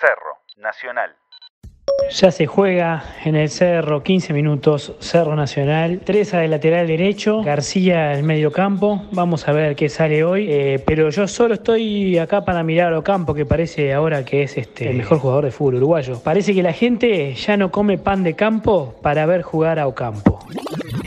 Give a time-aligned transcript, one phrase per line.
[0.00, 1.14] Cerro, Nacional.
[2.10, 8.14] Ya se juega en el Cerro, 15 minutos, Cerro Nacional, Teresa de lateral derecho, García
[8.14, 12.46] el medio campo, vamos a ver qué sale hoy, eh, pero yo solo estoy acá
[12.46, 15.74] para mirar a Ocampo, que parece ahora que es este, el mejor jugador de fútbol
[15.74, 16.18] uruguayo.
[16.22, 20.38] Parece que la gente ya no come pan de campo para ver jugar a Ocampo.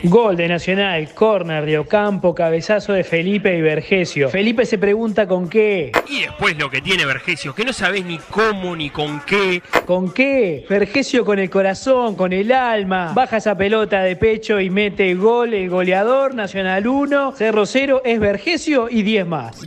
[0.04, 4.28] Gol de Nacional, córner de Ocampo, cabezazo de Felipe y Vergesio.
[4.30, 5.94] Felipe se pregunta con qué.
[6.10, 9.64] Y después lo que tiene Vergesio, que no sabes ni cómo ni con qué.
[9.86, 10.66] ¿Con qué?
[10.70, 13.14] Vergesio con el corazón, con el alma.
[13.16, 18.20] Baja esa pelota de pecho y mete gol el goleador, Nacional 1, Cerro 0, es
[18.20, 19.62] Vergesio y 10 más.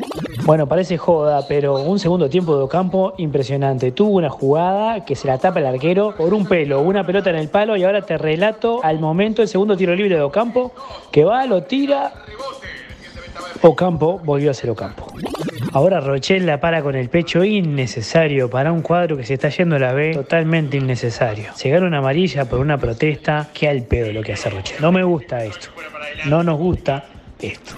[0.46, 3.91] Bueno, parece joda, pero un segundo tiempo de Ocampo impresionante.
[3.91, 7.37] Tuvo una jugada que se la tapa el arquero por un pelo, una pelota en
[7.37, 10.73] el palo y ahora te relato al momento el segundo tiro libre de Ocampo,
[11.10, 12.12] que va, lo tira.
[13.60, 15.12] Ocampo volvió a ser Ocampo.
[15.73, 19.74] Ahora Rochelle la para con el pecho innecesario para un cuadro que se está yendo
[19.74, 21.51] a la B, totalmente innecesario.
[21.56, 24.80] Se gana una amarilla por una protesta, que al pedo lo que hace Rochelle.
[24.80, 25.71] No me gusta esto.
[26.26, 27.04] No nos gusta
[27.40, 27.74] esto.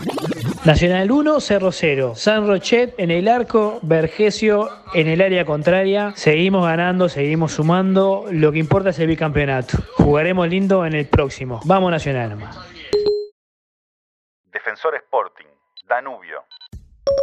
[0.65, 2.15] Nacional 1, Cerro 0.
[2.15, 6.13] San Rochet en el arco, Vergesio en el área contraria.
[6.17, 8.27] Seguimos ganando, seguimos sumando.
[8.31, 9.79] Lo que importa es el bicampeonato.
[9.97, 11.61] Jugaremos lindo en el próximo.
[11.65, 12.39] Vamos Nacional.
[14.47, 15.47] Defensor Sporting,
[15.87, 16.45] Danubio.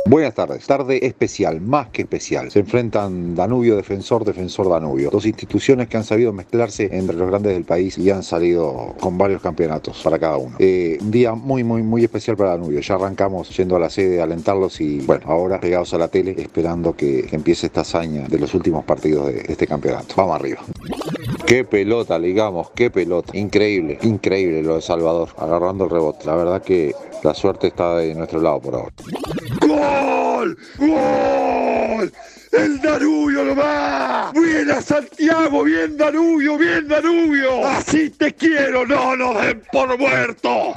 [0.07, 0.67] Buenas tardes.
[0.67, 2.51] Tarde especial, más que especial.
[2.51, 5.09] Se enfrentan Danubio Defensor, Defensor Danubio.
[5.09, 9.17] Dos instituciones que han sabido mezclarse entre los grandes del país y han salido con
[9.17, 10.57] varios campeonatos para cada uno.
[10.59, 12.81] Eh, un día muy, muy, muy especial para Danubio.
[12.81, 16.95] Ya arrancamos yendo a la sede alentarlos y, bueno, ahora pegados a la tele esperando
[16.95, 20.13] que, que empiece esta hazaña de los últimos partidos de este campeonato.
[20.15, 20.61] Vamos arriba.
[21.47, 23.35] Qué pelota, digamos, qué pelota.
[23.35, 26.25] Increíble, increíble lo de Salvador, agarrando el rebote.
[26.25, 28.93] La verdad que la suerte está de nuestro lado por ahora.
[29.75, 30.57] ¡Gol!
[30.77, 32.13] ¡Gol!
[32.51, 34.31] ¡El Danubio nomás!
[34.33, 35.63] ¡Bien a Santiago!
[35.63, 36.57] ¡Bien Danubio!
[36.57, 37.65] ¡Bien Danubio!
[37.67, 38.85] ¡Así te quiero!
[38.85, 40.73] ¡No nos den por muerto!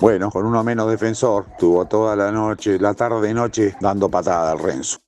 [0.00, 4.52] Bueno, con uno menos defensor, tuvo toda la noche, la tarde y noche, dando patada
[4.52, 4.98] al Renzo.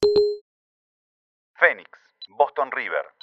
[1.55, 1.91] Fénix,
[2.29, 3.16] Boston River.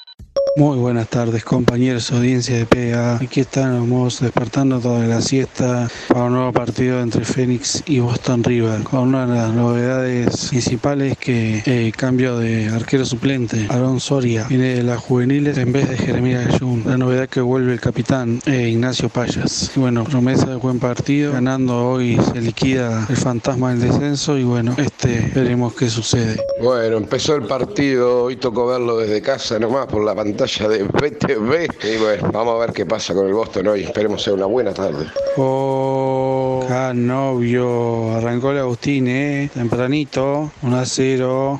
[0.56, 3.16] Muy buenas tardes compañeros, audiencia de PA.
[3.16, 8.84] Aquí estamos despertando toda la siesta para un nuevo partido entre Fénix y Boston River.
[8.84, 13.66] Con una de las novedades principales que eh, cambio de arquero suplente.
[13.70, 16.84] Aaron Soria viene de las juveniles en vez de Jeremías Ayun.
[16.86, 19.72] La novedad que vuelve el capitán eh, Ignacio Payas.
[19.76, 21.34] Y bueno, promesa de buen partido.
[21.34, 26.40] Ganando hoy se liquida el fantasma del descenso y bueno, este veremos qué sucede.
[26.62, 31.68] Bueno, empezó el partido, hoy tocó verlo desde casa nomás por la pantalla de BTV.
[31.84, 33.84] Y bueno, vamos a ver qué pasa con el Boston hoy.
[33.84, 35.08] Esperemos sea una buena tarde.
[35.36, 38.16] Oh, novio.
[38.16, 39.50] Arrancó el Agustín, ¿eh?
[39.54, 40.50] Tempranito.
[40.62, 41.60] 1 a 0.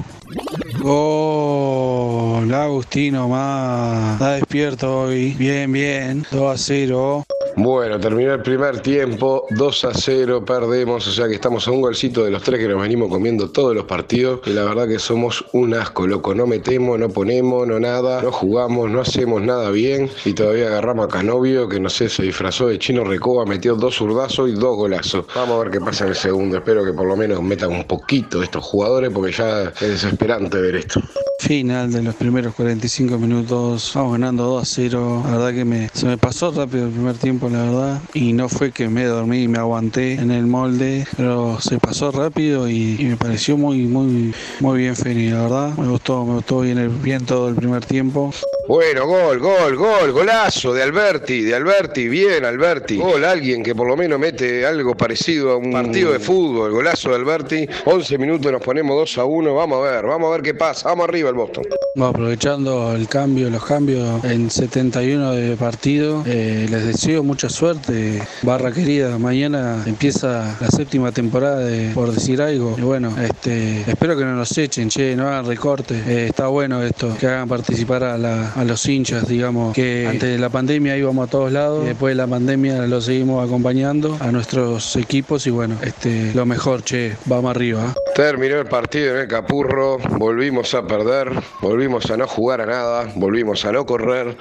[0.80, 4.14] Gol, Agustino más.
[4.14, 5.34] Está despierto hoy.
[5.34, 6.26] Bien, bien.
[6.32, 7.26] 2 a 0.
[7.56, 11.82] Bueno, terminó el primer tiempo, 2 a 0, perdemos, o sea que estamos a un
[11.82, 14.98] golcito de los tres que nos venimos comiendo todos los partidos y la verdad que
[14.98, 19.70] somos un asco, loco, no metemos, no ponemos, no nada, no jugamos, no hacemos nada
[19.70, 23.76] bien y todavía agarramos a Canovio que no sé, se disfrazó de chino recoba, metió
[23.76, 25.26] dos zurdazos y dos golazos.
[25.36, 27.84] Vamos a ver qué pasa en el segundo, espero que por lo menos metan un
[27.84, 31.02] poquito estos jugadores porque ya es desesperante ver esto.
[31.40, 35.24] Final de los primeros 45 minutos, vamos ganando 2 a 0.
[35.26, 38.02] La verdad que se me pasó rápido el primer tiempo, la verdad.
[38.14, 42.12] Y no fue que me dormí y me aguanté en el molde, pero se pasó
[42.12, 45.78] rápido y, me pareció muy, muy, muy bien Feni, la verdad.
[45.78, 48.32] Me gustó, me gustó bien, el, bien todo el primer tiempo.
[48.66, 52.96] Bueno, gol, gol, gol, golazo de Alberti, de Alberti, bien Alberti.
[52.96, 57.10] Gol, alguien que por lo menos mete algo parecido a un partido de fútbol, golazo
[57.10, 57.68] de Alberti.
[57.84, 60.88] 11 minutos nos ponemos 2 a 1, vamos a ver, vamos a ver qué pasa,
[60.88, 61.66] vamos arriba el Boston.
[61.96, 68.24] Bueno, aprovechando el cambio, los cambios en 71 de partido, eh, les deseo mucha suerte.
[68.44, 72.76] Barra querida, mañana empieza la séptima temporada de Por Decir Algo.
[72.80, 76.08] Y bueno, este, espero que no nos echen, che, no hagan recortes.
[76.08, 80.30] Eh, está bueno esto, que hagan participar a, la, a los hinchas, digamos, que antes
[80.30, 84.32] de la pandemia íbamos a todos lados, después de la pandemia lo seguimos acompañando a
[84.32, 87.94] nuestros equipos y bueno, este, lo mejor, che, vamos arriba.
[88.16, 93.12] Terminó el partido en el Capurro, volvimos a perder, volvimos a no jugar a nada,
[93.16, 94.38] volvimos a no correr,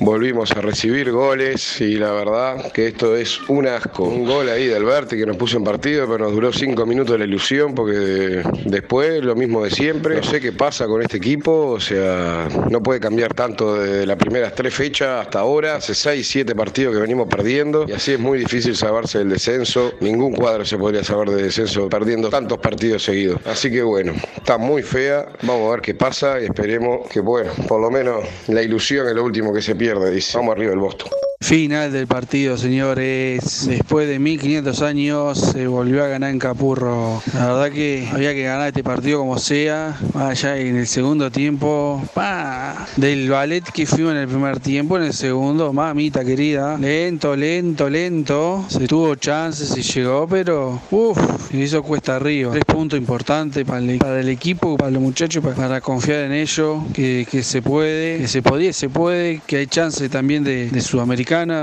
[0.00, 4.04] volvimos a recibir goles y la verdad que esto es un asco.
[4.04, 7.18] Un gol ahí de Alberti que nos puso en partido, pero nos duró cinco minutos
[7.18, 10.16] la ilusión porque después lo mismo de siempre.
[10.16, 14.16] No sé qué pasa con este equipo, o sea, no puede cambiar tanto de las
[14.16, 15.76] primeras tres fechas hasta ahora.
[15.76, 19.92] Hace seis, siete partidos que venimos perdiendo y así es muy difícil salvarse del descenso.
[20.00, 23.40] Ningún cuadro se podría salvar de descenso perdiendo tantos partidos seguidos.
[23.46, 25.28] Así que bueno, está muy fea.
[25.42, 29.14] Vamos a ver qué pasa y esperemos que, bueno, por lo menos la ilusión es
[29.14, 30.10] lo último que se pierde.
[30.10, 31.27] Dice, vamos arriba del Boston.
[31.40, 33.68] Final del partido, señores.
[33.68, 37.22] Después de 1500 años se volvió a ganar en Capurro.
[37.32, 39.96] La verdad que había que ganar este partido como sea.
[40.14, 45.04] Allá en el segundo tiempo, pa, del ballet que fuimos en el primer tiempo, en
[45.04, 46.76] el segundo, mamita querida.
[46.76, 48.66] Lento, lento, lento.
[48.68, 51.18] Se tuvo chances y llegó, pero uff,
[51.54, 52.50] hizo cuesta arriba.
[52.50, 53.80] Tres puntos importantes para
[54.20, 58.72] el, equipo, para los muchachos, para, confiar en ellos, que, se puede, que se podía,
[58.72, 60.80] se puede, que hay chances también de, de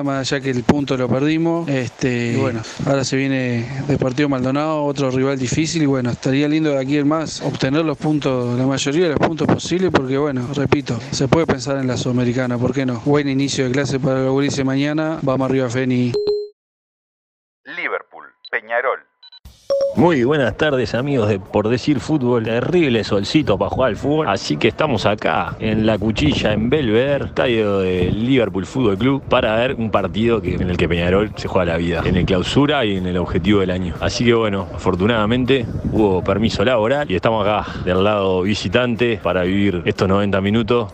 [0.03, 1.67] más allá que el punto lo perdimos.
[1.67, 6.69] Este, y bueno, ahora se viene Deportivo Maldonado, otro rival difícil y bueno, estaría lindo
[6.69, 10.47] de aquí en más obtener los puntos, la mayoría de los puntos posibles porque bueno,
[10.53, 13.01] repito, se puede pensar en la Sudamericana, ¿por qué no?
[13.05, 16.13] Buen inicio de clase para la Gurice mañana, vamos arriba Feni.
[20.05, 24.55] Muy buenas tardes amigos de Por Decir Fútbol, terrible solcito para jugar al fútbol, así
[24.55, 29.73] que estamos acá en la cuchilla en Belvedere, estadio del Liverpool Fútbol Club, para ver
[29.73, 32.97] un partido que, en el que Peñarol se juega la vida, en el clausura y
[32.97, 33.95] en el objetivo del año.
[33.99, 39.81] Así que bueno, afortunadamente hubo permiso laboral y estamos acá del lado visitante para vivir
[39.85, 40.93] estos 90 minutos.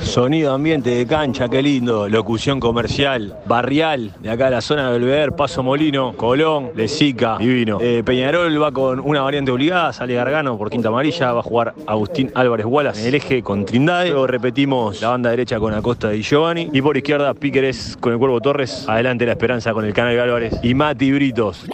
[0.00, 2.08] Sonido ambiente de cancha, qué lindo.
[2.08, 7.78] Locución comercial, barrial, de acá de la zona de Belvedere, Paso Molino, Colón, Lezica, divino.
[7.80, 11.74] Eh, Peñarol va con una variante obligada, sale Gargano por quinta amarilla, va a jugar
[11.86, 14.10] Agustín Álvarez Wallace en el eje con Trindade.
[14.10, 16.70] Luego repetimos la banda derecha con Acosta y Giovanni.
[16.72, 18.88] Y por izquierda, Píqueres con el Cuervo Torres.
[18.88, 21.66] Adelante la esperanza con el Canal Álvarez y Mati Britos.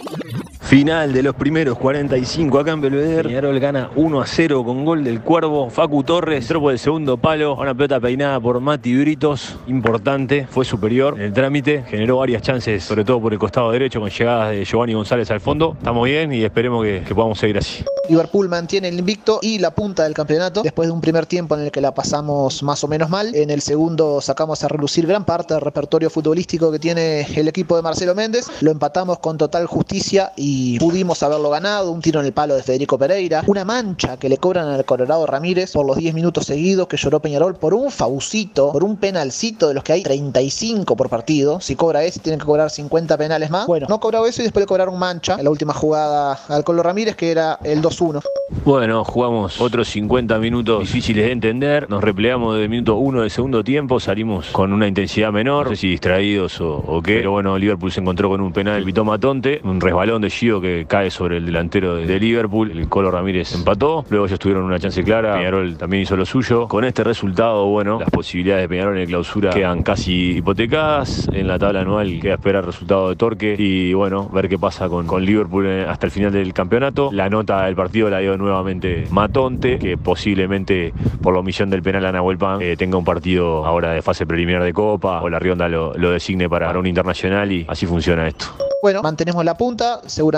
[0.65, 3.29] Final de los primeros 45 acá en Belvedere.
[3.29, 5.69] Peñarol gana 1 a 0 con gol del Cuervo.
[5.69, 7.55] Facu Torres entró por el segundo palo.
[7.55, 9.57] Una pelota peinada por Mati Britos.
[9.67, 10.47] Importante.
[10.49, 11.83] Fue superior en el trámite.
[11.87, 15.39] Generó varias chances, sobre todo por el costado derecho, con llegadas de Giovanni González al
[15.39, 15.75] fondo.
[15.77, 17.85] Estamos bien y esperemos que, que podamos seguir así.
[18.09, 21.61] Liverpool mantiene el invicto y la punta del campeonato después de un primer tiempo en
[21.61, 23.35] el que la pasamos más o menos mal.
[23.35, 27.75] En el segundo sacamos a relucir gran parte del repertorio futbolístico que tiene el equipo
[27.75, 28.47] de Marcelo Méndez.
[28.61, 31.91] Lo empatamos con total justicia y pudimos haberlo ganado.
[31.91, 33.43] Un tiro en el palo de Federico Pereira.
[33.47, 37.19] Una mancha que le cobran al Colorado Ramírez por los 10 minutos seguidos que lloró
[37.19, 41.59] Peñarol por un faucito, por un penalcito de los que hay 35 por partido.
[41.61, 43.67] Si cobra ese, tienen que cobrar 50 penales más.
[43.67, 46.83] Bueno, no cobraba eso y después le cobraron mancha en la última jugada al Colo
[46.83, 48.21] Ramírez, que era el 2-1.
[48.63, 51.89] Bueno, jugamos otros 50 minutos difíciles de entender.
[51.89, 53.99] Nos replegamos del minuto 1 del segundo tiempo.
[53.99, 55.65] Salimos con una intensidad menor.
[55.65, 57.17] No sé si distraídos o, o qué.
[57.17, 59.61] Pero bueno, Liverpool se encontró con un penal Pitó Matonte.
[59.63, 62.69] Un resbalón de Que cae sobre el delantero de, Liverpool.
[62.69, 64.05] El Colo Ramírez empató.
[64.09, 65.33] Luego ellos tuvieron una chance clara.
[65.33, 66.67] Peñarol también hizo lo suyo.
[66.67, 71.27] Con este resultado, bueno, las posibilidades de Peñarol en el clausura quedan casi hipotecadas.
[71.33, 73.55] En la tabla anual queda esperar el resultado de Torque.
[73.57, 77.09] Y bueno, ver qué pasa con, Liverpool eh, hasta el final del campeonato.
[77.11, 80.93] La nota del partido la dio nuevamente Matonte, que posiblemente
[81.23, 84.61] por la omisión del penal a Nahuel eh, tenga un partido ahora de fase preliminar
[84.61, 88.45] de Copa o la Rionda lo, lo designe para un internacional y así funciona esto.
[88.81, 90.34] Bueno, mantenemos la punta, seguramente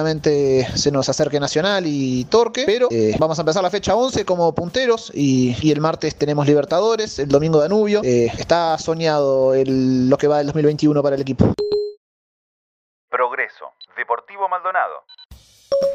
[0.75, 4.53] se nos acerque Nacional y Torque, pero eh, vamos a empezar la fecha 11 como
[4.53, 8.01] punteros y, y el martes tenemos Libertadores, el domingo Danubio.
[8.03, 11.51] Eh, está soñado el, lo que va del 2021 para el equipo.
[13.09, 15.03] Progreso, Deportivo Maldonado.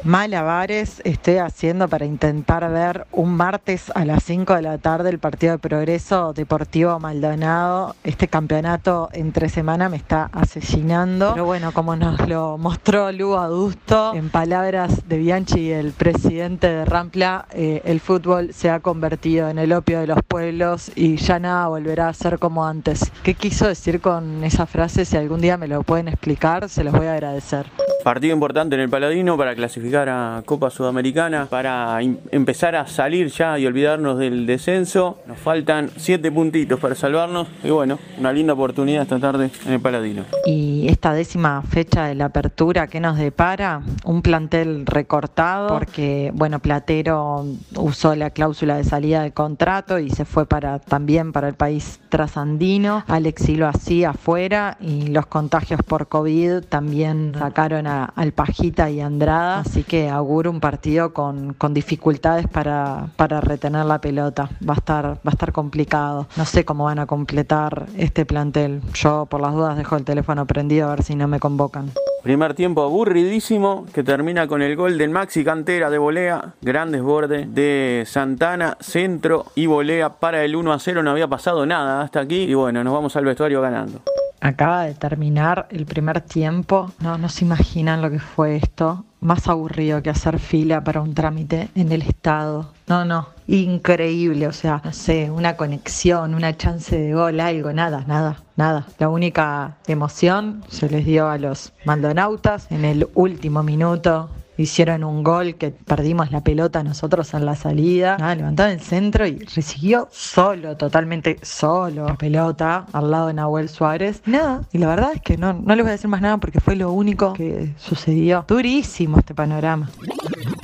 [0.03, 5.19] Malabares estoy haciendo para intentar ver un martes a las 5 de la tarde el
[5.19, 7.95] partido de Progreso Deportivo Maldonado.
[8.03, 11.31] Este campeonato entre semana me está asesinando.
[11.33, 16.85] Pero bueno, como nos lo mostró Lugo Adusto, en palabras de Bianchi, el presidente de
[16.85, 21.39] Rampla, eh, el fútbol se ha convertido en el opio de los pueblos y ya
[21.39, 23.11] nada volverá a ser como antes.
[23.23, 25.05] ¿Qué quiso decir con esa frase?
[25.05, 27.67] Si algún día me lo pueden explicar, se los voy a agradecer.
[28.03, 33.57] Partido importante en el Paladino para clasificar a Copa Sudamericana, para empezar a salir ya
[33.57, 35.19] y olvidarnos del descenso.
[35.27, 39.79] Nos faltan siete puntitos para salvarnos y bueno, una linda oportunidad esta tarde en el
[39.79, 40.23] Paladino.
[40.45, 43.81] Y esta décima fecha de la apertura, ¿qué nos depara?
[44.05, 50.25] Un plantel recortado porque, bueno, Platero usó la cláusula de salida de contrato y se
[50.25, 53.03] fue para también para el país trasandino.
[53.07, 59.01] Alexi lo hacía afuera y los contagios por COVID también sacaron a, al Pajita y
[59.01, 64.49] Andrada, así que auguro un partido con, con dificultades para, para retener la pelota.
[64.67, 66.27] Va a, estar, va a estar complicado.
[66.35, 68.81] No sé cómo van a completar este plantel.
[68.93, 71.91] Yo por las dudas dejo el teléfono prendido a ver si no me convocan.
[72.23, 77.45] Primer tiempo aburridísimo que termina con el gol del Maxi Cantera de volea, gran desborde
[77.45, 81.03] de Santana, centro y volea para el 1 a 0.
[81.03, 83.99] No había pasado nada hasta aquí y bueno, nos vamos al vestuario ganando.
[84.43, 86.91] Acaba de terminar el primer tiempo.
[86.99, 89.05] No, no se imaginan lo que fue esto.
[89.21, 92.69] Más aburrido que hacer fila para un trámite en el Estado.
[92.87, 94.45] No, no, increíble.
[94.47, 98.85] O sea, no sé, una conexión, una chance de gol, algo, nada, nada, nada.
[98.99, 105.23] La única emoción se les dio a los mandonautas en el último minuto hicieron un
[105.23, 108.17] gol que perdimos la pelota nosotros en la salida.
[108.17, 113.69] Nada, levantaba el centro y recibió solo, totalmente solo, la pelota al lado de Nahuel
[113.69, 114.21] Suárez.
[114.25, 116.59] Nada, y la verdad es que no, no les voy a decir más nada porque
[116.59, 118.45] fue lo único que sucedió.
[118.47, 119.89] Durísimo este panorama.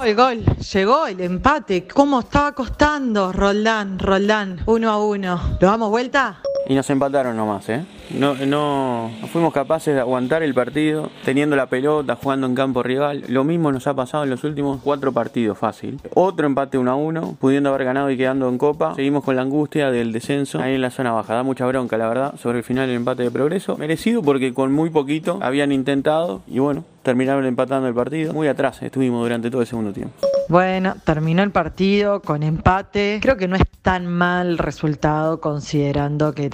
[0.04, 1.88] El gol, llegó el empate.
[1.88, 3.34] ¿Cómo estaba costando?
[3.34, 5.58] Roldán, Roldán, uno a uno.
[5.60, 6.42] ¿Lo damos vuelta?
[6.70, 7.84] Y nos empataron nomás, ¿eh?
[8.12, 12.84] No, no, no fuimos capaces de aguantar el partido teniendo la pelota, jugando en campo
[12.84, 13.24] rival.
[13.28, 16.00] Lo mismo nos ha pasado en los últimos cuatro partidos, fácil.
[16.14, 18.94] Otro empate 1 a 1, pudiendo haber ganado y quedando en copa.
[18.94, 21.34] Seguimos con la angustia del descenso ahí en la zona baja.
[21.34, 23.76] Da mucha bronca, la verdad, sobre el final del empate de progreso.
[23.76, 28.32] Merecido porque con muy poquito habían intentado y bueno, terminaron empatando el partido.
[28.32, 30.29] Muy atrás estuvimos durante todo el segundo tiempo.
[30.50, 33.20] Bueno, terminó el partido con empate.
[33.22, 36.50] Creo que no es tan mal resultado considerando que,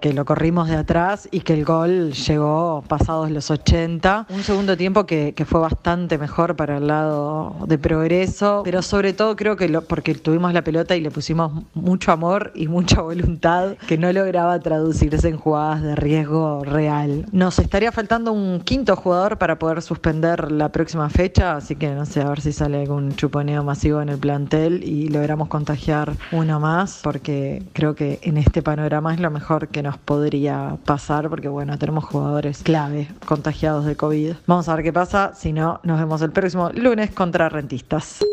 [0.00, 4.28] que, lo corrimos de atrás y que el gol llegó pasados los 80.
[4.30, 9.12] Un segundo tiempo que, que, fue bastante mejor para el lado de progreso, pero sobre
[9.12, 13.02] todo creo que lo, porque tuvimos la pelota y le pusimos mucho amor y mucha
[13.02, 17.26] voluntad que no lograba traducirse en jugadas de riesgo real.
[17.32, 22.06] Nos estaría faltando un quinto jugador para poder suspender la próxima fecha, así que no
[22.06, 26.60] sé, a ver si sale algún chuponeo masivo en el plantel y logramos contagiar uno
[26.60, 31.48] más, porque creo que en este panorama es lo mejor que nos podría pasar, porque
[31.48, 34.36] bueno, tenemos jugadores clave contagiados de COVID.
[34.46, 38.24] Vamos a ver qué pasa, si no, nos vemos el próximo lunes contra Rentistas.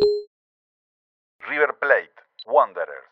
[1.49, 2.13] River Plate,
[2.45, 3.09] Wanderers.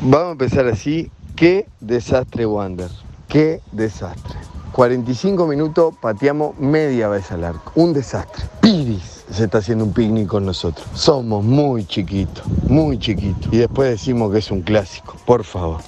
[0.00, 1.12] Vamos a empezar así.
[1.36, 2.88] Qué desastre Wander.
[3.28, 4.38] Qué desastre.
[4.72, 7.70] 45 minutos pateamos media vez al arco.
[7.74, 8.46] Un desastre.
[8.62, 10.86] Piris se está haciendo un picnic con nosotros.
[10.94, 13.52] Somos muy chiquitos, muy chiquitos.
[13.52, 15.16] Y después decimos que es un clásico.
[15.24, 15.80] Por favor.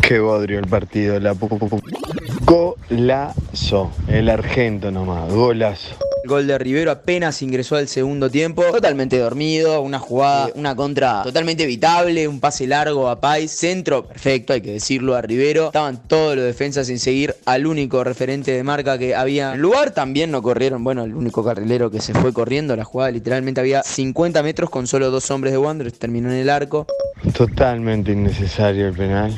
[0.00, 1.18] Qué bodrio el partido.
[1.20, 1.34] La
[2.44, 3.90] Golazo.
[4.08, 5.32] El argento nomás.
[5.32, 6.09] Golazo.
[6.30, 11.64] Gol de Rivero apenas ingresó al segundo tiempo, totalmente dormido, una jugada, una contra totalmente
[11.64, 15.66] evitable, un pase largo a Pais, centro perfecto, hay que decirlo, a Rivero.
[15.66, 19.90] Estaban todos los defensas sin seguir al único referente de marca que había en lugar.
[19.90, 23.82] También no corrieron, bueno, el único carrilero que se fue corriendo, la jugada literalmente había
[23.82, 26.86] 50 metros con solo dos hombres de Wanderers, terminó en el arco.
[27.36, 29.36] Totalmente innecesario el penal.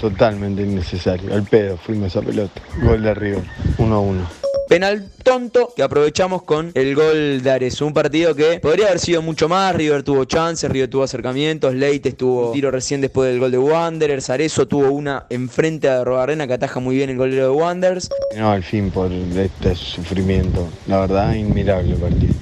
[0.00, 1.34] Totalmente innecesario.
[1.34, 2.58] Al pedo fuimos esa pelota.
[2.82, 3.44] Gol de River.
[3.76, 4.41] 1 a 1
[4.72, 7.82] penal tonto que aprovechamos con el gol de Ares.
[7.82, 9.74] Un partido que podría haber sido mucho más.
[9.76, 14.30] River tuvo chances, River tuvo acercamientos, Leites tuvo tiro recién después del gol de Wanderers,
[14.30, 18.08] Arezo tuvo una enfrente a Robarrena que ataja muy bien el golero de Wanderers.
[18.38, 20.66] No, al fin por este sufrimiento.
[20.86, 22.32] La verdad, inmirable el partido.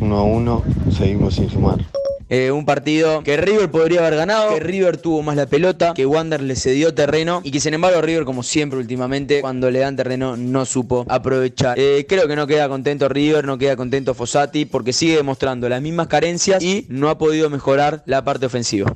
[0.00, 0.64] 1 a 1,
[0.96, 1.78] seguimos sin sumar.
[2.34, 6.04] Eh, un partido que River podría haber ganado, que River tuvo más la pelota, que
[6.04, 9.94] Wander le cedió terreno y que sin embargo River, como siempre últimamente, cuando le dan
[9.94, 11.78] terreno no supo aprovechar.
[11.78, 15.80] Eh, creo que no queda contento River, no queda contento Fossati porque sigue demostrando las
[15.80, 18.92] mismas carencias y no ha podido mejorar la parte ofensiva.